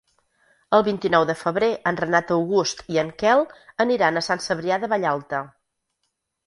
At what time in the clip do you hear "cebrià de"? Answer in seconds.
4.49-4.93